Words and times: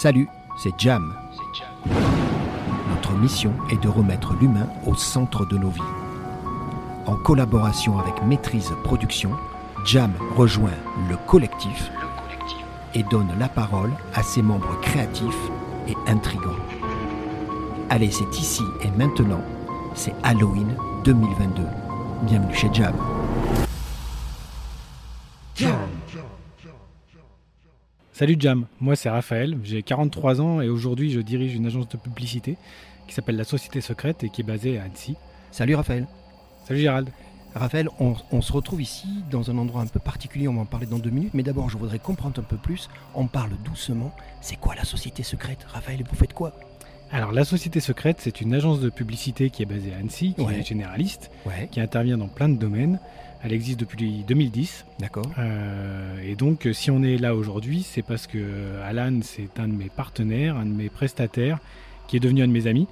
Salut, 0.00 0.28
c'est 0.56 0.78
Jam. 0.78 1.12
Notre 2.88 3.14
mission 3.14 3.52
est 3.68 3.82
de 3.82 3.88
remettre 3.88 4.32
l'humain 4.40 4.68
au 4.86 4.94
centre 4.94 5.44
de 5.44 5.58
nos 5.58 5.70
vies. 5.70 5.80
En 7.06 7.16
collaboration 7.16 7.98
avec 7.98 8.22
Maîtrise 8.24 8.70
Production, 8.84 9.32
Jam 9.84 10.12
rejoint 10.36 10.78
le 11.08 11.16
collectif 11.26 11.90
et 12.94 13.02
donne 13.10 13.32
la 13.40 13.48
parole 13.48 13.90
à 14.14 14.22
ses 14.22 14.40
membres 14.40 14.80
créatifs 14.82 15.50
et 15.88 15.96
intrigants. 16.08 16.54
Allez, 17.90 18.12
c'est 18.12 18.38
ici 18.38 18.62
et 18.84 18.90
maintenant, 18.92 19.42
c'est 19.94 20.14
Halloween 20.22 20.76
2022. 21.02 21.64
Bienvenue 22.22 22.54
chez 22.54 22.70
Jam. 22.72 22.94
Salut 28.18 28.34
Jam, 28.36 28.66
moi 28.80 28.96
c'est 28.96 29.10
Raphaël, 29.10 29.56
j'ai 29.62 29.84
43 29.84 30.40
ans 30.40 30.60
et 30.60 30.68
aujourd'hui 30.68 31.12
je 31.12 31.20
dirige 31.20 31.54
une 31.54 31.66
agence 31.66 31.88
de 31.88 31.96
publicité 31.96 32.56
qui 33.06 33.14
s'appelle 33.14 33.36
La 33.36 33.44
Société 33.44 33.80
Secrète 33.80 34.24
et 34.24 34.28
qui 34.28 34.40
est 34.40 34.44
basée 34.44 34.76
à 34.76 34.82
Annecy. 34.82 35.14
Salut 35.52 35.76
Raphaël. 35.76 36.04
Salut 36.66 36.80
Gérald. 36.80 37.10
Raphaël, 37.54 37.88
on, 38.00 38.16
on 38.32 38.42
se 38.42 38.52
retrouve 38.52 38.82
ici 38.82 39.06
dans 39.30 39.52
un 39.52 39.58
endroit 39.58 39.82
un 39.82 39.86
peu 39.86 40.00
particulier, 40.00 40.48
on 40.48 40.54
va 40.54 40.62
en 40.62 40.66
parler 40.66 40.86
dans 40.86 40.98
deux 40.98 41.10
minutes, 41.10 41.32
mais 41.32 41.44
d'abord 41.44 41.70
je 41.70 41.78
voudrais 41.78 42.00
comprendre 42.00 42.40
un 42.40 42.42
peu 42.42 42.56
plus, 42.56 42.88
on 43.14 43.28
parle 43.28 43.50
doucement, 43.64 44.12
c'est 44.40 44.56
quoi 44.56 44.74
la 44.74 44.84
Société 44.84 45.22
Secrète? 45.22 45.64
Raphaël, 45.68 46.02
vous 46.02 46.16
faites 46.16 46.32
quoi? 46.32 46.54
Alors 47.10 47.32
La 47.32 47.44
Société 47.44 47.80
Secrète 47.80 48.16
c'est 48.20 48.40
une 48.40 48.54
agence 48.54 48.80
de 48.80 48.90
publicité 48.90 49.50
qui 49.50 49.62
est 49.62 49.66
basée 49.66 49.92
à 49.94 49.98
Annecy, 49.98 50.34
qui 50.34 50.42
Ouais. 50.42 50.58
est 50.60 50.66
généraliste, 50.66 51.30
Ouais, 51.46 51.68
qui 51.70 51.80
intervient 51.80 52.18
dans 52.18 52.28
plein 52.28 52.48
de 52.48 52.56
domaines. 52.56 52.98
Elle 53.42 53.52
existe 53.52 53.78
depuis 53.80 54.24
2010. 54.26 54.84
d'accord. 54.98 55.30
Euh, 55.38 56.20
et 56.24 56.34
donc, 56.34 56.66
euh, 56.66 56.72
si 56.72 56.90
on 56.90 57.04
est 57.04 57.16
là 57.18 57.36
aujourd'hui, 57.36 57.82
c'est 57.88 58.02
parce 58.02 58.26
que 58.26 58.36
euh, 58.38 58.82
Alan, 58.88 59.20
c'est 59.22 59.60
un 59.60 59.68
de 59.68 59.74
mes 59.74 59.88
partenaires, 59.90 60.56
un 60.56 60.66
de 60.66 60.72
mes 60.74 60.88
prestataires, 60.88 61.58
qui 62.08 62.16
est 62.16 62.20
devenu 62.20 62.42
un 62.42 62.48
de 62.48 62.52
mes 62.52 62.66
amis. 62.66 62.88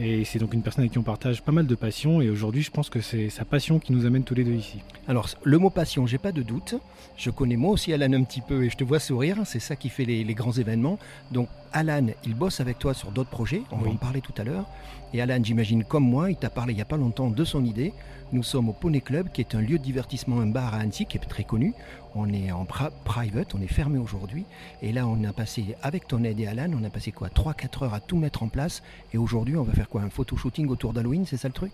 Et 0.00 0.24
c'est 0.24 0.38
donc 0.38 0.54
une 0.54 0.62
personne 0.62 0.82
avec 0.82 0.92
qui 0.92 0.98
on 0.98 1.02
partage 1.02 1.42
pas 1.42 1.50
mal 1.50 1.66
de 1.66 1.74
passions. 1.74 2.20
Et 2.20 2.30
aujourd'hui, 2.30 2.62
je 2.62 2.70
pense 2.70 2.88
que 2.88 3.00
c'est 3.00 3.30
sa 3.30 3.44
passion 3.44 3.80
qui 3.80 3.92
nous 3.92 4.06
amène 4.06 4.22
tous 4.22 4.34
les 4.34 4.44
deux 4.44 4.52
ici. 4.52 4.78
Alors, 5.08 5.28
le 5.42 5.58
mot 5.58 5.70
passion, 5.70 6.06
j'ai 6.06 6.18
pas 6.18 6.30
de 6.30 6.42
doute. 6.42 6.76
Je 7.16 7.30
connais 7.30 7.56
moi 7.56 7.72
aussi 7.72 7.92
Alan 7.92 8.12
un 8.12 8.22
petit 8.22 8.40
peu 8.40 8.64
et 8.64 8.70
je 8.70 8.76
te 8.76 8.84
vois 8.84 9.00
sourire. 9.00 9.38
C'est 9.44 9.58
ça 9.58 9.74
qui 9.74 9.88
fait 9.88 10.04
les, 10.04 10.22
les 10.22 10.34
grands 10.34 10.52
événements. 10.52 11.00
Donc, 11.32 11.48
Alan, 11.72 12.06
il 12.24 12.34
bosse 12.34 12.60
avec 12.60 12.78
toi 12.78 12.94
sur 12.94 13.10
d'autres 13.10 13.30
projets. 13.30 13.62
On 13.72 13.76
va 13.78 13.90
en 13.90 13.96
parler 13.96 14.20
tout 14.20 14.34
à 14.38 14.44
l'heure. 14.44 14.66
Et 15.12 15.20
Alan, 15.20 15.40
j'imagine 15.42 15.84
comme 15.84 16.08
moi, 16.08 16.30
il 16.30 16.36
t'a 16.36 16.50
parlé 16.50 16.74
il 16.74 16.78
y 16.78 16.82
a 16.82 16.86
pas 16.86 16.96
longtemps 16.96 17.30
de 17.30 17.44
son 17.44 17.64
idée. 17.64 17.92
Nous 18.30 18.42
sommes 18.42 18.68
au 18.68 18.74
Poney 18.74 19.00
Club, 19.00 19.30
qui 19.32 19.40
est 19.40 19.54
un 19.54 19.62
lieu 19.62 19.78
de 19.78 19.82
divertissement, 19.82 20.40
un 20.40 20.46
bar 20.46 20.74
à 20.74 20.78
Annecy, 20.78 21.06
qui 21.06 21.16
est 21.16 21.20
très 21.20 21.44
connu. 21.44 21.72
On 22.14 22.30
est 22.30 22.52
en 22.52 22.66
private, 22.66 23.54
on 23.54 23.62
est 23.62 23.72
fermé 23.72 23.98
aujourd'hui. 23.98 24.44
Et 24.82 24.92
là, 24.92 25.06
on 25.06 25.24
a 25.24 25.32
passé, 25.32 25.76
avec 25.82 26.06
ton 26.06 26.24
aide 26.24 26.38
et 26.38 26.46
Alan, 26.46 26.70
on 26.78 26.84
a 26.84 26.90
passé 26.90 27.10
quoi 27.10 27.28
3-4 27.28 27.84
heures 27.84 27.94
à 27.94 28.00
tout 28.00 28.18
mettre 28.18 28.42
en 28.42 28.48
place. 28.48 28.82
Et 29.14 29.18
aujourd'hui, 29.18 29.56
on 29.56 29.62
va 29.62 29.72
faire 29.72 29.87
quoi 29.90 30.02
Un 30.02 30.10
photo-shooting 30.10 30.68
autour 30.68 30.92
d'Halloween, 30.92 31.24
c'est 31.26 31.36
ça 31.36 31.48
le 31.48 31.54
truc? 31.54 31.72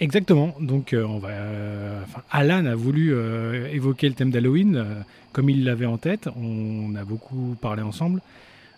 Exactement. 0.00 0.54
Donc, 0.60 0.92
euh, 0.92 1.06
euh, 1.24 2.02
Alan 2.30 2.66
a 2.66 2.74
voulu 2.74 3.12
euh, 3.12 3.68
évoquer 3.72 4.08
le 4.08 4.14
thème 4.14 4.30
d'Halloween 4.30 4.84
comme 5.32 5.48
il 5.50 5.64
l'avait 5.64 5.86
en 5.86 5.98
tête. 5.98 6.28
On 6.36 6.94
a 6.94 7.04
beaucoup 7.04 7.56
parlé 7.60 7.82
ensemble. 7.82 8.20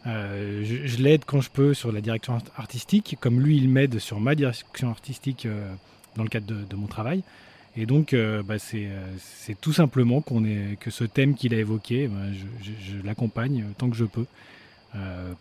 Je 0.05 1.03
l'aide 1.03 1.25
quand 1.27 1.41
je 1.41 1.51
peux 1.51 1.75
sur 1.75 1.91
la 1.91 2.01
direction 2.01 2.35
art- 2.35 2.43
artistique, 2.57 3.17
comme 3.21 3.41
lui 3.41 3.57
il 3.57 3.69
m'aide 3.69 3.99
sur 3.99 4.21
ma 4.21 4.35
direction 4.37 4.89
artistique 4.89 5.49
dans 6.15 6.23
le 6.23 6.29
cadre 6.29 6.47
de, 6.47 6.77
mon 6.77 6.87
travail. 6.87 7.23
Et 7.77 7.87
donc, 7.87 8.15
bah, 8.47 8.59
c'est 8.59 9.61
tout 9.61 9.73
simplement 9.73 10.23
que 10.23 10.91
ce 10.91 11.03
thème 11.05 11.35
qu'il 11.35 11.53
a 11.55 11.59
évoqué, 11.59 12.07
bah, 12.07 12.33
je, 12.33 12.71
je- 12.71 13.05
l'accompagne 13.05 13.65
tant 13.79 13.91
que 13.91 13.97
je 13.97 14.05
peux 14.05 14.27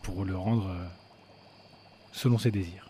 pour 0.01 0.25
le 0.25 0.35
rendre 0.35 0.67
selon 2.11 2.39
ses 2.39 2.49
désirs. 2.49 2.84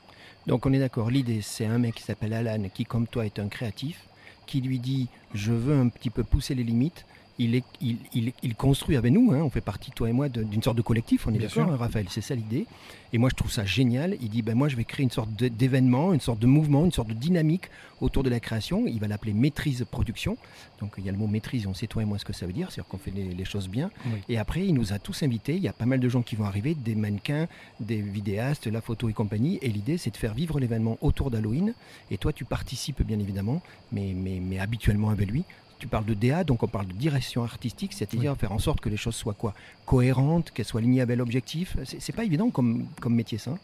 Donc 0.48 0.66
on 0.66 0.74
est 0.74 0.80
d'accord, 0.80 1.10
l'idée 1.10 1.42
c'est 1.42 1.66
un 1.66 1.80
mec 1.80 1.96
qui 1.96 2.04
s'appelle 2.04 2.34
Alan 2.34 2.70
qui 2.74 2.86
comme 2.86 3.08
toi 3.08 3.26
est 3.26 3.40
un 3.40 3.48
créatif, 3.48 4.08
qui 4.46 4.62
lui 4.62 4.80
dit 4.80 5.08
je 5.36 5.52
veux 5.54 5.78
un 5.78 5.90
petit 5.90 6.10
peu 6.10 6.24
pousser 6.24 6.56
les 6.56 6.64
limites. 6.64 7.06
Il, 7.38 7.54
est, 7.54 7.66
il, 7.82 7.98
il- 8.14 8.32
il 8.44 8.56
construit 8.56 8.96
avec 8.96 9.12
nous, 9.12 9.34
hein, 9.34 9.42
on 9.44 9.50
fait 9.50 9.60
partie, 9.60 9.92
toi 9.92 10.10
et 10.10 10.14
moi, 10.14 10.30
d'une 10.30 10.64
sorte 10.64 10.78
de 10.78 10.82
collectif, 10.82 11.28
on 11.28 11.32
est 11.32 11.38
Bien 11.38 11.48
d'accord, 11.50 11.66
sûr. 11.66 11.74
hein, 11.74 11.76
Raphaël, 11.76 12.06
c'est 12.10 12.22
ça 12.22 12.34
l'idée. 12.34 12.66
Et 13.12 13.18
moi 13.18 13.30
je 13.30 13.36
trouve 13.36 13.52
ça 13.52 13.66
génial, 13.66 14.16
il 14.22 14.30
dit 14.30 14.42
ben, 14.42 14.56
moi 14.56 14.68
je 14.70 14.76
vais 14.78 14.84
créer 14.86 15.04
une 15.04 15.12
sorte 15.12 15.30
d'événement, 15.32 16.14
une 16.14 16.20
sorte 16.22 16.40
de 16.40 16.48
mouvement, 16.48 16.84
une 16.86 16.92
sorte 16.94 17.10
de 17.10 17.14
dynamique 17.14 17.70
autour 18.02 18.24
de 18.24 18.30
la 18.30 18.40
création, 18.42 18.88
il 18.88 19.00
va 19.00 19.08
l'appeler 19.08 19.32
maîtrise 19.34 19.86
production. 19.90 20.38
Donc 20.82 20.94
il 20.98 21.06
y 21.06 21.10
a 21.10 21.14
le 21.14 21.18
mot 21.18 21.28
maîtrise, 21.28 21.66
on 21.68 21.74
sait 21.74 21.88
toi 21.88 22.02
et 22.02 22.06
moi 22.06 22.18
ce 22.20 22.26
que 22.26 22.34
ça 22.34 22.46
veut 22.46 22.52
dire, 22.52 22.72
c'est-à-dire 22.72 22.90
qu'on 22.90 22.98
fait 22.98 23.12
les, 23.12 23.34
les 23.34 23.46
choses 23.46 23.70
bien. 23.70 23.90
Oui. 24.08 24.20
Et 24.28 24.38
après 24.38 24.66
il 24.66 24.74
nous 24.74 24.92
a 24.92 25.00
tous 25.00 25.24
invités, 25.24 25.56
il 25.56 25.62
y 25.64 25.68
a 25.70 25.74
pas 25.74 25.86
mal 25.86 26.00
de 26.02 26.10
gens 26.10 26.22
qui 26.24 26.36
vont 26.36 26.44
arriver, 26.46 26.74
des 26.76 26.96
mannequins, 26.96 27.48
des 27.80 28.02
vidéastes, 28.02 28.68
la 28.68 28.82
photo 28.82 29.08
et 29.08 29.14
compagnie. 29.14 29.60
Et 29.62 29.70
l'idée, 29.70 29.98
c'est 29.98 30.12
de 30.12 30.18
faire 30.18 30.34
vivre 30.34 30.60
l'événement 30.60 30.98
autour 31.02 31.32
d'Halloween. 31.32 31.74
Et 32.12 32.18
toi, 32.18 32.34
tu 32.34 32.44
participes 32.44 33.02
bien 33.04 33.20
évidemment, 33.20 33.62
mais, 33.94 34.14
mais, 34.16 34.42
mais 34.42 34.60
habituellement 34.60 35.10
avec 35.10 35.25
lui. 35.26 35.44
Tu 35.78 35.88
parles 35.88 36.06
de 36.06 36.14
DA, 36.14 36.44
donc 36.44 36.64
on 36.64 36.68
parle 36.68 36.88
de 36.88 36.94
direction 36.94 37.44
artistique, 37.44 37.92
c'est-à-dire 37.94 38.36
faire 38.38 38.54
en 38.54 38.60
sorte 38.60 38.80
que 38.80 38.88
les 38.90 38.98
choses 38.98 39.16
soient 39.16 39.34
quoi 39.34 39.54
Cohérentes, 39.86 40.52
qu'elles 40.52 40.66
soient 40.66 40.80
alignées 40.80 41.02
avec 41.02 41.18
l'objectif. 41.18 41.76
C'est 41.84 42.02
c'est 42.02 42.14
pas 42.14 42.24
évident 42.24 42.50
comme, 42.50 42.88
comme 43.02 43.14
métier, 43.14 43.38
ça. 43.38 43.52
hein 43.52 43.58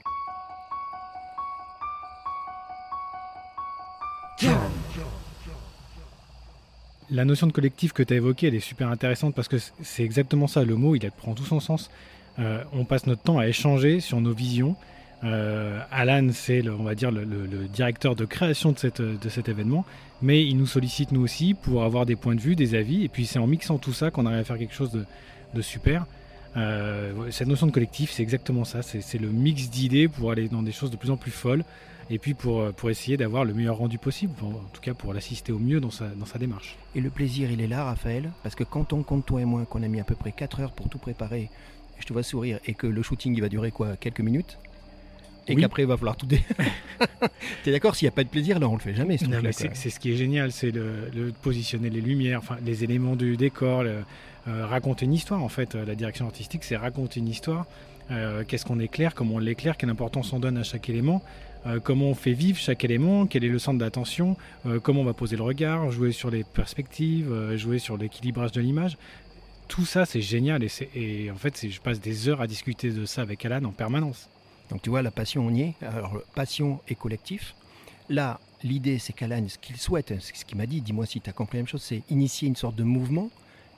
La 7.10 7.26
notion 7.26 7.48
de 7.48 7.52
collectif 7.52 7.92
que 7.92 8.04
tu 8.04 8.14
as 8.14 8.18
évoquée, 8.18 8.48
elle 8.48 8.56
est 8.56 8.60
super 8.62 8.88
intéressante 8.90 9.36
parce 9.36 9.50
que 9.50 9.58
c'est 9.82 10.04
exactement 10.04 10.48
ça, 10.48 10.64
le 10.64 10.76
mot, 10.76 10.96
il 10.96 11.12
prend 11.12 11.34
tout 11.34 11.44
son 11.46 11.60
sens. 11.60 11.92
Euh, 12.40 12.64
on 12.72 12.86
passe 12.86 13.06
notre 13.06 13.22
temps 13.22 13.38
à 13.38 13.48
échanger 13.48 14.00
sur 14.00 14.22
nos 14.22 14.34
visions. 14.34 14.76
Euh, 15.24 15.80
Alan, 15.92 16.30
c'est, 16.34 16.68
on 16.68 16.84
va 16.84 16.96
dire, 16.96 17.12
le, 17.12 17.26
directeur 17.68 18.16
de 18.16 18.26
création 18.26 18.72
de, 18.72 19.30
cet 19.30 19.50
événement, 19.50 19.86
mais 20.22 20.44
il 20.46 20.58
nous 20.58 20.66
sollicite 20.66 21.12
nous 21.12 21.22
aussi 21.22 21.54
pour 21.54 21.84
avoir 21.84 22.06
des 22.06 22.16
points 22.16 22.36
de 22.36 22.42
vue, 22.42 22.56
des 22.56 22.76
avis, 22.76 23.04
et 23.04 23.10
puis 23.10 23.26
c'est 23.26 23.40
en 23.40 23.48
mixant 23.48 23.78
tout 23.78 23.94
ça 23.94 24.12
qu'on 24.12 24.26
arrive 24.26 24.40
à 24.40 24.44
faire 24.44 24.58
quelque 24.58 24.74
chose 24.74 24.92
de, 24.92 25.62
super. 25.62 26.06
Euh, 26.58 27.30
cette 27.32 27.48
notion 27.48 27.68
de 27.68 27.72
collectif, 27.72 28.12
c'est 28.12 28.24
exactement 28.24 28.66
ça, 28.66 28.82
c'est 28.82 29.20
le 29.20 29.30
mix 29.30 29.70
d'idées 29.70 30.08
pour 30.08 30.32
aller 30.32 30.48
dans 30.50 30.64
des 30.64 30.72
choses 30.72 30.92
de 30.92 30.98
plus 30.98 31.12
en 31.12 31.18
plus 31.18 31.32
folles, 31.32 31.64
et 32.10 32.18
puis 32.18 32.34
pour, 32.34 32.74
pour 32.74 32.90
essayer 32.90 33.16
d'avoir 33.16 33.46
le 33.46 33.54
meilleur 33.54 33.78
rendu 33.78 33.98
possible, 33.98 34.34
en 34.42 34.52
tout 34.74 34.82
cas 34.82 34.94
pour 34.94 35.14
l'assister 35.14 35.52
au 35.52 35.60
mieux 35.60 35.80
dans 35.80 35.92
sa, 35.92 36.08
dans 36.08 36.26
sa 36.26 36.40
démarche. 36.40 36.78
Et 36.96 37.00
le 37.00 37.10
plaisir, 37.10 37.50
il 37.52 37.62
est 37.62 37.68
là, 37.68 37.84
Raphaël, 37.84 38.32
parce 38.44 38.56
que 38.56 38.64
quand 38.64 38.92
on 38.92 39.04
compte, 39.04 39.26
toi 39.26 39.40
et 39.40 39.46
moi, 39.46 39.66
qu'on 39.70 39.84
a 39.84 39.88
mis 39.88 40.00
à 40.00 40.04
peu 40.04 40.16
près 40.16 40.32
4 40.32 40.62
heures 40.62 40.72
pour 40.72 40.90
tout 40.90 40.98
préparer, 40.98 41.50
je 42.00 42.06
te 42.06 42.12
vois 42.12 42.24
sourire, 42.24 42.60
et 42.66 42.74
que 42.74 42.88
le 42.88 43.04
shooting, 43.04 43.36
il 43.36 43.42
va 43.42 43.50
durer 43.50 43.72
quoi 43.72 43.96
Quelques 43.96 44.22
minutes? 44.22 44.58
Et 45.48 45.56
Oui. 45.56 45.62
qu'après, 45.62 45.84
il 45.84 45.88
va 45.88 45.98
falloir 45.98 46.16
tout 46.16 46.26
dé... 46.26 46.40
T'es 47.64 47.72
d'accord 47.72 47.96
S'il 47.96 48.06
n'y 48.06 48.10
a 48.10 48.16
pas 48.16 48.24
de 48.24 48.30
plaisir, 48.30 48.60
là, 48.60 48.68
on 48.70 48.74
le 48.74 48.80
fait 48.80 48.94
jamais, 48.94 49.18
c'est 49.18 49.90
ce 49.90 50.00
qui 50.00 50.12
est 50.12 50.16
génial, 50.16 50.52
c'est 50.52 50.72
le, 50.72 51.10
le 51.14 51.32
positionner 51.32 51.90
les 51.90 52.02
lumières, 52.02 52.40
enfin 52.40 52.58
les 52.66 52.84
éléments 52.84 53.16
du 53.16 53.38
décor, 53.38 53.84
le- 53.84 54.04
euh, 54.48 54.66
raconter 54.66 55.06
une 55.06 55.14
histoire 55.14 55.44
en 55.44 55.50
fait. 55.50 55.76
Euh, 55.76 55.86
La 55.86 55.94
direction 55.96 56.26
artistique, 56.26 56.64
c'est 56.64 56.76
raconter 56.78 57.20
une 57.20 57.28
histoire. 57.28 57.66
Euh, 58.10 58.44
Qu'est-ce 58.48 58.66
qu'on 58.66 58.80
éclaire, 58.80 59.14
comment 59.14 59.36
on 59.36 59.40
l'éclaire, 59.40 59.78
quelle 59.78 59.90
importance 59.92 60.34
on 60.34 60.40
donne 60.40 60.58
à 60.58 60.64
chaque 60.64 60.90
élément, 60.90 61.22
euh, 61.68 61.80
comment 61.80 62.08
on 62.08 62.16
fait 62.16 62.34
vivre 62.34 62.58
chaque 62.58 62.84
élément, 62.84 63.28
quel 63.28 63.44
est 63.44 63.50
le 63.50 63.60
centre 63.60 63.78
d'attention, 63.78 64.36
comment 64.84 65.02
on 65.02 65.06
va 65.06 65.14
poser 65.14 65.36
le 65.38 65.44
regard, 65.44 65.92
jouer 65.92 66.12
sur 66.12 66.32
les 66.32 66.44
perspectives, 66.44 67.32
jouer 67.56 67.78
sur 67.80 67.98
l'équilibrage 67.98 68.52
de 68.52 68.62
l'image. 68.62 68.98
Tout 69.68 69.86
ça, 69.86 70.06
c'est 70.06 70.22
génial 70.22 70.64
et, 70.64 70.70
et 70.96 71.32
en 71.32 71.36
fait, 71.36 71.68
je 71.70 71.80
passe 71.80 72.02
des 72.02 72.28
heures 72.28 72.42
à 72.42 72.48
discuter 72.48 72.90
de 72.90 73.06
ça 73.06 73.22
avec 73.22 73.46
Alan 73.46 73.64
en 73.66 73.72
permanence. 73.72 74.28
Donc 74.72 74.82
tu 74.82 74.90
vois, 74.90 75.02
la 75.02 75.12
passion, 75.12 75.46
on 75.46 75.54
y 75.54 75.62
est. 75.62 75.76
Alors, 75.82 76.18
passion 76.34 76.80
et 76.88 76.96
collectif. 76.96 77.56
Là, 78.10 78.40
l'idée, 78.64 78.98
c'est 79.00 79.14
qu'Alan, 79.14 79.44
ce 79.48 79.58
qu'il 79.58 79.78
souhaite, 79.78 80.20
ce 80.20 80.46
qu'il 80.46 80.58
m'a 80.58 80.66
dit, 80.66 80.82
dis-moi 80.82 81.06
si 81.06 81.22
tu 81.22 81.30
as 81.30 81.34
compris 81.34 81.58
la 81.58 81.64
même 81.64 81.68
chose, 81.68 81.84
c'est 81.84 82.02
initier 82.10 82.48
une 82.48 82.56
sorte 82.56 82.76
de 82.76 82.84
mouvement, 82.84 83.30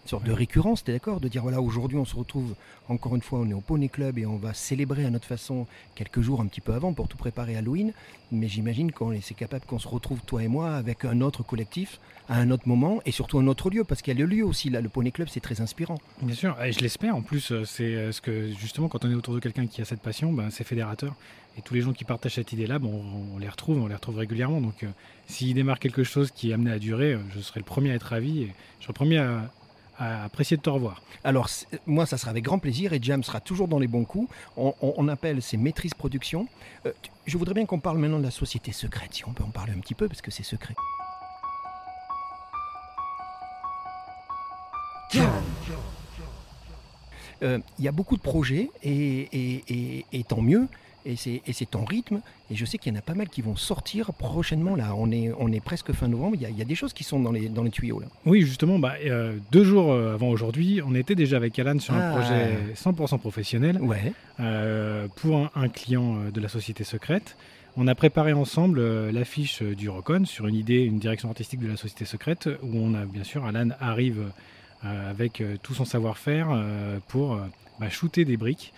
une 0.04 0.10
sorte 0.10 0.26
de 0.26 0.32
récurrence, 0.32 0.84
tu 0.84 0.92
es 0.92 0.94
d'accord 0.94 1.20
De 1.20 1.28
dire, 1.28 1.42
voilà, 1.44 1.62
aujourd'hui, 1.62 1.98
on 1.98 2.06
se 2.06 2.16
retrouve, 2.16 2.56
encore 2.90 3.16
une 3.16 3.22
fois, 3.22 3.40
on 3.40 3.50
est 3.50 3.54
au 3.54 3.62
Poney 3.62 3.88
Club 3.88 4.18
et 4.18 4.26
on 4.26 4.36
va 4.36 4.54
célébrer 4.54 5.06
à 5.06 5.10
notre 5.10 5.26
façon 5.26 5.66
quelques 5.96 6.22
jours 6.22 6.42
un 6.42 6.48
petit 6.48 6.62
peu 6.62 6.74
avant 6.74 6.94
pour 6.94 7.08
tout 7.08 7.18
préparer 7.18 7.56
Halloween. 7.56 7.94
Mais 8.32 8.48
j'imagine 8.48 8.92
qu'on 8.92 9.12
est 9.12 9.22
c'est 9.22 9.34
capable 9.34 9.66
qu'on 9.66 9.80
se 9.80 9.88
retrouve, 9.88 10.20
toi 10.26 10.44
et 10.44 10.48
moi, 10.48 10.76
avec 10.76 11.06
un 11.06 11.22
autre 11.22 11.44
collectif, 11.44 12.00
à 12.28 12.40
un 12.40 12.52
autre 12.52 12.68
moment 12.68 13.02
et 13.06 13.12
surtout 13.12 13.40
un 13.40 13.48
autre 13.48 13.70
lieu, 13.70 13.84
parce 13.84 14.02
qu'il 14.02 14.18
y 14.18 14.22
a 14.22 14.26
le 14.26 14.30
lieu 14.30 14.46
aussi, 14.46 14.70
là, 14.70 14.82
le 14.82 14.90
Poney 14.90 15.12
Club, 15.12 15.30
c'est 15.30 15.40
très 15.40 15.62
inspirant. 15.62 15.98
Bien 16.22 16.36
sûr, 16.36 16.62
et 16.62 16.72
je 16.74 16.80
l'espère. 16.82 17.16
En 17.16 17.22
plus, 17.22 17.52
euh, 17.52 17.64
c'est 17.64 17.96
euh, 17.96 18.12
ce 18.12 18.20
que 18.20 18.52
justement, 18.52 18.90
quand 18.90 19.06
on 19.06 19.12
est 19.12 19.16
autour 19.16 19.34
de 19.34 19.40
quelqu'un 19.40 19.68
qui 19.68 19.82
a 19.82 19.86
cette 19.86 20.02
passion, 20.02 20.34
ben, 20.34 20.50
c'est 20.50 20.66
fédérateur. 20.66 21.16
Et 21.58 21.62
tous 21.62 21.76
les 21.76 21.82
gens 21.82 21.94
qui 21.94 22.04
partagent 22.04 22.36
cette 22.36 22.52
idée-là, 22.52 22.80
ben, 22.80 22.88
on, 22.88 23.36
on 23.36 23.38
les 23.38 23.48
retrouve, 23.48 23.80
on 23.80 23.88
les 23.88 23.96
retrouve 23.96 24.18
régulièrement. 24.18 24.60
Donc, 24.60 24.84
euh, 24.84 24.88
s'il 25.28 25.54
démarre 25.54 25.80
quelque 25.80 26.04
chose 26.04 26.32
qui 26.32 26.50
est 26.50 26.54
amené 26.54 26.72
à 26.72 26.80
durer, 26.80 27.14
euh, 27.14 27.20
je 27.36 27.42
serai 27.42 27.60
le 27.60 27.66
premier 27.66 27.92
à 27.92 27.96
être 27.96 28.04
ravi 28.04 28.44
et 28.44 28.54
je 28.80 28.86
serai 28.86 28.94
le 28.94 28.94
premier 28.94 29.18
à, 29.20 29.50
à 29.98 30.26
apprécier 30.26 30.58
de 30.58 30.62
te 30.62 30.70
revoir. 30.70 31.02
Alors, 31.24 31.50
moi, 31.86 32.06
ça 32.06 32.18
sera 32.18 32.32
avec 32.32 32.44
grand 32.44 32.60
plaisir 32.60 32.94
et 32.94 33.00
Jam 33.02 33.24
sera 33.24 33.40
toujours 33.40 33.68
dans 33.68 33.80
les 33.80 33.88
bons 33.88 34.06
coups. 34.06 34.30
On, 34.58 35.08
appelle 35.08 35.42
ces 35.42 35.58
maîtrises 35.58 35.94
production. 35.94 36.48
Euh, 36.86 36.92
je 37.26 37.38
voudrais 37.38 37.54
bien 37.54 37.66
qu'on 37.66 37.80
parle 37.80 37.98
maintenant 37.98 38.20
de 38.20 38.24
la 38.24 38.32
société 38.32 38.72
secrète, 38.72 39.14
si 39.14 39.28
on 39.28 39.34
peut 39.34 39.44
en 39.44 39.52
parler 39.52 39.74
un 39.74 39.80
petit 39.80 39.96
peu, 39.96 40.08
parce 40.08 40.22
que 40.22 40.32
c'est 40.32 40.44
secret. 40.44 40.74
il 47.42 47.62
y 47.86 47.88
a 47.88 47.92
beaucoup 47.92 48.16
de 48.16 48.22
projets 48.22 48.72
et, 48.82 50.06
et 50.12 50.24
tant 50.24 50.42
mieux 50.42 50.68
et 51.06 51.16
c'est 51.16 51.70
ton 51.70 51.86
rythme. 51.86 52.22
Et 52.52 52.56
je 52.56 52.66
sais 52.66 52.78
qu'il 52.78 52.94
y 52.94 52.96
en 52.96 53.00
a 53.00 53.02
pas 53.02 53.14
mal 53.14 53.30
qui 53.30 53.42
vont 53.42 53.56
sortir 53.56 54.14
prochainement. 54.14 54.76
Là, 54.76 54.94
on 54.96 55.12
est, 55.12 55.32
on 55.40 55.52
est 55.52 55.60
presque 55.60 55.92
fin 55.92 56.08
novembre. 56.08 56.36
Il 56.40 56.58
y, 56.58 56.62
a, 56.62 56.66
des 56.66 56.76
choses 56.76 56.94
qui 56.94 57.04
sont 57.04 57.20
dans 57.20 57.32
les, 57.32 57.50
dans 57.50 57.64
les 57.64 57.72
tuyaux. 57.72 58.00
Là. 58.00 58.08
Oui, 58.26 58.42
justement, 58.42 58.80
bah, 58.80 58.96
euh, 59.04 59.38
deux 59.52 59.64
jours 59.64 59.92
euh, 59.92 60.14
avant 60.14 60.30
aujourd'hui, 60.30 60.82
on 60.86 60.96
était 60.96 61.16
déjà 61.16 61.38
avec 61.38 61.58
Alan 61.60 61.80
sur 61.80 61.94
un 61.94 62.12
ah. 62.12 62.12
projet 62.12 62.58
100% 62.76 63.20
professionnel 63.20 63.80
ouais. 63.82 64.14
Euh, 64.40 65.08
pour 65.16 65.50
un, 65.56 65.70
client 65.70 66.18
de 66.34 66.42
la 66.42 66.50
société 66.50 66.84
secrète. 66.84 67.36
On 67.76 67.88
a 67.88 67.96
préparé 67.96 68.34
ensemble 68.34 69.10
l'affiche 69.10 69.64
du 69.64 69.90
Rocon 69.90 70.26
sur 70.26 70.46
une 70.46 70.56
idée, 70.56 70.84
une 70.84 71.00
direction 71.00 71.30
artistique 71.30 71.60
de 71.60 71.68
la 71.68 71.76
société 71.76 72.06
secrète, 72.06 72.48
où 72.62 72.78
on 72.78 72.94
a 72.94 73.06
bien 73.06 73.24
sûr, 73.24 73.46
Alan 73.46 73.70
arrive 73.80 74.32
avec 74.84 75.42
tout 75.64 75.74
son 75.74 75.86
savoir-faire 75.86 76.50
pour 77.08 77.40
bah, 77.80 77.90
shooter 77.90 78.26
des 78.26 78.38
briques. 78.38 78.74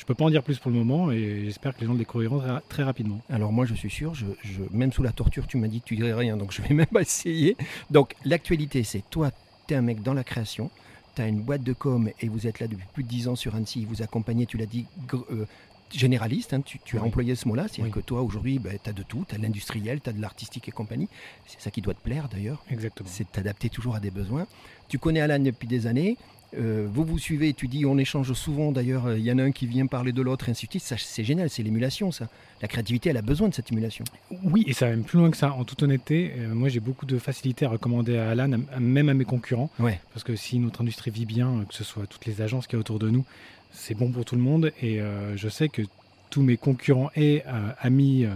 Je 0.00 0.06
peux 0.06 0.14
pas 0.14 0.24
en 0.24 0.30
dire 0.30 0.42
plus 0.42 0.58
pour 0.58 0.70
le 0.70 0.78
moment 0.78 1.10
et 1.10 1.42
j'espère 1.44 1.74
que 1.74 1.82
les 1.82 1.86
gens 1.86 1.92
le 1.92 1.98
découvriront 1.98 2.42
très, 2.70 2.82
rapidement. 2.82 3.20
Alors 3.28 3.52
moi 3.52 3.66
je 3.66 3.74
suis 3.74 3.90
sûr, 3.90 4.14
je, 4.14 4.24
même 4.70 4.94
sous 4.94 5.02
la 5.02 5.12
torture 5.12 5.46
tu 5.46 5.58
m'as 5.58 5.68
dit 5.68 5.82
que 5.82 5.84
tu 5.84 5.94
dirais 5.94 6.14
rien, 6.14 6.38
donc 6.38 6.52
je 6.52 6.62
vais 6.62 6.72
même 6.74 6.86
pas 6.86 7.02
essayer. 7.02 7.54
Donc 7.90 8.14
l'actualité 8.24 8.82
c'est 8.82 9.04
toi, 9.10 9.30
tu 9.68 9.74
es 9.74 9.76
un 9.76 9.82
mec 9.82 10.02
dans 10.02 10.14
la 10.14 10.24
création, 10.24 10.70
tu 11.14 11.20
as 11.20 11.26
une 11.28 11.42
boîte 11.42 11.62
de 11.62 11.74
com 11.74 12.08
et 12.18 12.28
vous 12.30 12.46
êtes 12.46 12.60
là 12.60 12.66
depuis 12.66 12.86
plus 12.94 13.02
de 13.02 13.08
10 13.08 13.28
ans 13.28 13.36
sur 13.36 13.54
Annecy, 13.54 13.84
vous 13.84 14.00
accompagnez, 14.00 14.46
tu 14.46 14.56
l'as 14.56 14.64
dit, 14.64 14.86
euh, 15.12 15.44
généraliste, 15.90 16.54
hein, 16.54 16.62
tu, 16.62 16.96
as 16.96 17.02
employé 17.02 17.34
ce 17.34 17.46
mot-là, 17.46 17.66
c'est-à-dire 17.68 17.92
que 17.92 18.00
toi 18.00 18.22
aujourd'hui 18.22 18.58
ben, 18.58 18.78
tu 18.82 18.88
as 18.88 18.94
de 18.94 19.02
tout, 19.02 19.26
tu 19.28 19.34
as 19.34 19.38
de 19.38 19.42
l'industriel, 19.42 20.00
tu 20.00 20.08
as 20.08 20.14
de 20.14 20.22
l'artistique 20.22 20.66
et 20.66 20.72
compagnie, 20.72 21.10
c'est 21.46 21.60
ça 21.60 21.70
qui 21.70 21.82
doit 21.82 21.92
te 21.92 22.02
plaire 22.02 22.30
d'ailleurs. 22.30 22.64
Exactement. 22.70 23.10
C'est 23.12 23.30
t'adapter 23.30 23.68
toujours 23.68 23.96
à 23.96 24.00
des 24.00 24.10
besoins. 24.10 24.46
Tu 24.88 24.98
connais 24.98 25.20
Alan 25.20 25.40
depuis 25.40 25.68
des 25.68 25.86
années, 25.86 26.16
euh, 26.58 26.88
vous 26.92 27.04
vous 27.04 27.18
suivez, 27.18 27.54
tu 27.54 27.68
dis, 27.68 27.86
on 27.86 27.96
échange 27.98 28.32
souvent 28.32 28.72
d'ailleurs, 28.72 29.06
euh, 29.06 29.18
il 29.18 29.24
y 29.24 29.32
en 29.32 29.38
a 29.38 29.42
un 29.42 29.52
qui 29.52 29.66
vient 29.66 29.86
parler 29.86 30.12
de 30.12 30.20
l'autre, 30.20 30.48
et 30.48 30.50
ainsi 30.50 30.66
de 30.66 30.72
suite. 30.72 30.98
C'est 30.98 31.24
génial, 31.24 31.48
c'est 31.48 31.62
l'émulation, 31.62 32.10
ça. 32.10 32.28
La 32.60 32.68
créativité, 32.68 33.10
elle 33.10 33.16
a 33.16 33.22
besoin 33.22 33.48
de 33.48 33.54
cette 33.54 33.70
émulation. 33.70 34.04
Oui, 34.42 34.64
et 34.66 34.72
ça 34.72 34.86
va 34.86 34.92
même 34.92 35.04
plus 35.04 35.18
loin 35.18 35.30
que 35.30 35.36
ça. 35.36 35.52
En 35.52 35.64
toute 35.64 35.82
honnêteté, 35.82 36.32
euh, 36.36 36.54
moi 36.54 36.68
j'ai 36.68 36.80
beaucoup 36.80 37.06
de 37.06 37.18
facilité 37.18 37.66
à 37.66 37.68
recommander 37.68 38.16
à 38.16 38.30
Alan, 38.30 38.50
même 38.78 39.08
à 39.08 39.14
mes 39.14 39.24
concurrents. 39.24 39.70
Parce 40.12 40.24
que 40.24 40.36
si 40.36 40.58
notre 40.58 40.80
industrie 40.80 41.10
vit 41.10 41.26
bien, 41.26 41.64
que 41.68 41.74
ce 41.74 41.84
soit 41.84 42.06
toutes 42.06 42.26
les 42.26 42.42
agences 42.42 42.66
qui 42.66 42.74
y 42.74 42.76
a 42.76 42.80
autour 42.80 42.98
de 42.98 43.08
nous, 43.08 43.24
c'est 43.72 43.94
bon 43.94 44.10
pour 44.10 44.24
tout 44.24 44.34
le 44.34 44.42
monde. 44.42 44.72
Et 44.82 45.00
je 45.36 45.48
sais 45.48 45.68
que 45.68 45.82
tous 46.28 46.42
mes 46.42 46.56
concurrents 46.56 47.10
et 47.16 47.42
amis, 47.80 48.26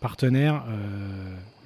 partenaires 0.00 0.64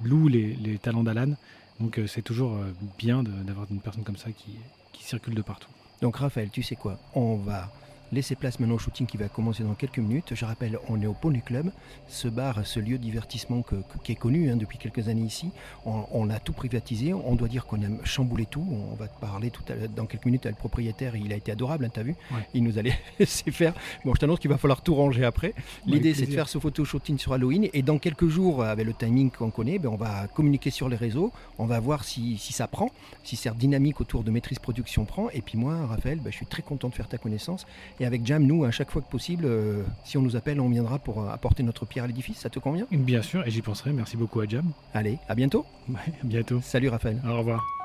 louent 0.04 0.28
les, 0.28 0.54
les 0.62 0.78
talents 0.78 1.02
d'Alan. 1.02 1.34
Donc 1.80 1.98
c'est 2.06 2.22
toujours 2.22 2.58
bien 2.98 3.22
d'avoir 3.22 3.66
une 3.70 3.80
personne 3.80 4.04
comme 4.04 4.16
ça 4.16 4.30
qui, 4.30 4.58
circule 5.02 5.34
de 5.34 5.42
partout. 5.42 5.70
Donc 6.02 6.16
Raphaël, 6.16 6.50
tu 6.52 6.62
sais 6.62 6.76
quoi? 6.76 6.98
On 7.14 7.36
va 7.36 7.72
laisser 8.12 8.34
place 8.34 8.58
maintenant 8.58 8.74
au 8.74 8.78
shooting 8.78 9.06
qui 9.06 9.16
va 9.16 9.28
commencer 9.28 9.62
dans 9.62 9.74
quelques 9.74 9.98
minutes. 9.98 10.34
Je 10.34 10.44
rappelle, 10.44 10.78
on 10.88 11.00
est 11.00 11.06
au 11.06 11.12
Pony 11.12 11.40
Club, 11.40 11.70
ce 12.08 12.28
bar, 12.28 12.66
ce 12.66 12.80
lieu 12.80 12.98
de 12.98 13.02
divertissement 13.02 13.64
qui 14.04 14.12
est 14.12 14.16
connu 14.16 14.50
hein, 14.50 14.56
depuis 14.56 14.78
quelques 14.78 15.08
années 15.08 15.22
ici. 15.22 15.50
On, 15.84 16.30
a 16.30 16.38
tout 16.38 16.52
privatisé, 16.52 17.12
on 17.12 17.34
doit 17.34 17.48
dire 17.48 17.66
qu'on 17.66 17.82
a 17.82 18.04
chamboulé 18.04 18.46
tout. 18.46 18.66
On 18.70 18.94
va 18.94 19.08
te 19.08 19.18
parler 19.20 19.50
tout 19.50 19.62
à, 19.68 19.88
dans 19.88 20.06
quelques 20.06 20.26
minutes 20.26 20.46
à 20.46 20.50
le 20.50 20.54
propriétaire, 20.54 21.16
il 21.16 21.32
a 21.32 21.36
été 21.36 21.52
adorable, 21.52 21.84
hein, 21.84 21.90
t'as 21.92 22.02
vu 22.02 22.14
Il 22.54 22.64
nous 22.64 22.78
allait 22.78 22.98
laisser 23.18 23.50
faire. 23.50 23.74
Bon, 24.04 24.14
je 24.14 24.20
t'annonce 24.20 24.38
qu'il 24.38 24.50
va 24.50 24.58
falloir 24.58 24.82
tout 24.82 24.94
ranger 24.94 25.24
après. 25.24 25.54
L'idée, 25.86 26.14
c'est 26.14 26.26
de 26.26 26.32
faire 26.32 26.48
ce 26.48 26.58
photo 26.58 26.84
shooting 26.84 27.18
sur 27.18 27.32
Halloween 27.32 27.68
et 27.72 27.82
dans 27.82 27.98
quelques 27.98 28.28
jours, 28.28 28.62
avec 28.62 28.86
le 28.86 28.94
timing 28.94 29.30
qu'on 29.30 29.50
connaît, 29.50 29.78
ben, 29.78 29.88
on 29.88 29.96
va 29.96 30.26
communiquer 30.28 30.70
sur 30.70 30.88
les 30.88 30.96
réseaux, 30.96 31.32
on 31.58 31.66
va 31.66 31.80
voir 31.80 32.04
si, 32.04 32.38
ça 32.38 32.66
prend, 32.66 32.90
si 33.24 33.36
cette 33.36 33.56
dynamique 33.56 34.00
autour 34.00 34.22
de 34.22 34.30
maîtrise 34.30 34.58
production 34.58 35.04
prend. 35.04 35.30
Et 35.30 35.40
puis 35.40 35.58
moi, 35.58 35.86
Raphaël, 35.86 36.18
ben, 36.18 36.30
je 36.30 36.36
suis 36.36 36.46
très 36.46 36.62
content 36.62 36.88
de 36.88 36.94
faire 36.94 37.08
ta 37.08 37.18
connaissance 37.18 37.66
et 38.00 38.06
avec 38.06 38.24
Jam, 38.24 38.42
nous, 38.42 38.64
à 38.64 38.70
chaque 38.70 38.90
fois 38.90 39.02
que 39.02 39.10
possible, 39.10 39.44
euh, 39.44 39.84
si 40.04 40.16
on 40.16 40.22
nous 40.22 40.34
appelle, 40.34 40.60
on 40.60 40.70
viendra 40.70 40.98
pour 40.98 41.22
euh, 41.22 41.28
apporter 41.28 41.62
notre 41.62 41.84
pierre 41.84 42.04
à 42.04 42.06
l'édifice. 42.06 42.38
Ça 42.38 42.48
te 42.48 42.58
convient? 42.58 42.86
Bien 42.90 43.22
sûr, 43.22 43.46
et 43.46 43.50
j'y 43.50 43.60
penserai. 43.60 43.92
Merci 43.92 44.16
beaucoup 44.16 44.40
à 44.40 44.46
Jam. 44.46 44.72
Allez, 44.94 45.18
à 45.28 45.34
bientôt. 45.34 45.66
à 45.94 46.00
bientôt. 46.24 46.60
Salut 46.62 46.88
Raphaël. 46.88 47.20
Au 47.28 47.38
revoir. 47.38 47.79